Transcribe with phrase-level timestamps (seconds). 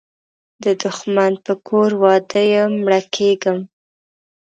[0.63, 3.59] د دښمن په کور واده یمه مړه کیږم